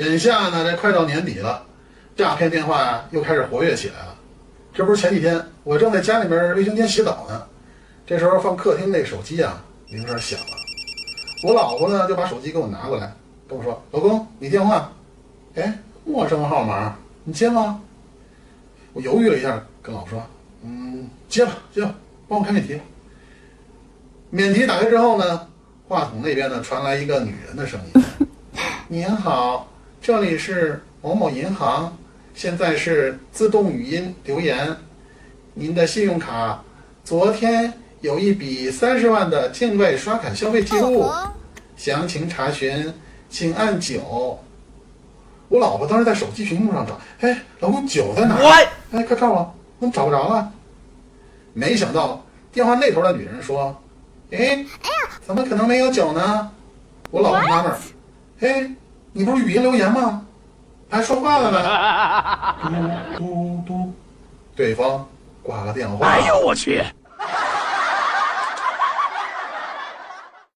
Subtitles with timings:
[0.00, 1.62] 眼下呢，这快到年底了，
[2.16, 4.16] 诈骗电话又开始活跃起来了。
[4.72, 7.46] 这不是前几天我正在家里面卫生间洗澡呢，
[8.06, 10.46] 这时候放客厅那手机啊铃声响了，
[11.44, 13.12] 我老婆呢就把手机给我拿过来，
[13.48, 14.90] 跟我说：“老公，你电话。”
[15.56, 17.80] 哎，陌生号码，你接吗？
[18.92, 20.22] 我犹豫了一下，跟老婆说
[20.64, 21.94] ：“嗯，接吧，接吧，
[22.28, 22.80] 帮我开免提。”
[24.30, 25.48] 免提打开之后呢，
[25.88, 28.02] 话筒那边呢传来一个女人的声音
[28.86, 29.68] ：“您好，
[30.02, 31.94] 这里是某某银行，
[32.34, 34.74] 现在是自动语音留言。
[35.52, 36.64] 您的信用卡
[37.04, 41.04] 昨天有一笔三十万的境外刷卡消费记录，
[41.76, 42.90] 详情查询
[43.28, 44.38] 请按九。”
[45.50, 48.68] 我老婆当时在手机屏幕上找，哎，老公九在哪儿？
[48.92, 50.50] 哎，快看我，怎么找不着了？
[51.52, 53.76] 没想到电话那头的女人说
[54.32, 54.64] ：“哎，
[55.26, 56.50] 怎么可能没有九呢？”
[57.12, 57.78] 我老婆纳闷儿，
[58.40, 58.70] 哎，
[59.12, 60.22] 你不是语音留言吗？
[60.88, 62.54] 还说话了呢？
[63.16, 63.92] 嘟 嘟嘟，
[64.56, 65.06] 对方
[65.42, 66.06] 挂了电话。
[66.06, 66.82] 哎呦我去！